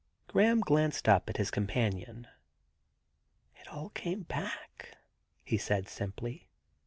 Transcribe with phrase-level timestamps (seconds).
[0.27, 2.25] 'Graham glanced up at his companion.'
[3.61, 4.97] It all came back/
[5.43, 6.49] he answered simply.